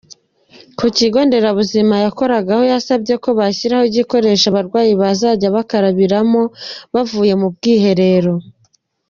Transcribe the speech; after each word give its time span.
Ku 0.77 0.85
kigo 0.97 1.19
nderabuzima 1.27 1.95
yakoragaho 2.05 2.63
yasabye 2.71 3.13
ko 3.23 3.29
bashyiraho 3.39 3.83
igikoresho 3.91 4.45
abarwayi 4.51 4.93
bazajya 5.01 5.55
bakarabiramo 5.55 6.41
bavuye 6.93 7.33
mu 7.41 7.47
bwiherero. 7.55 8.33